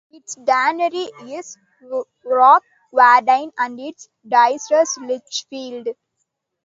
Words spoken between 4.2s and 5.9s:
Diocese Lichfield.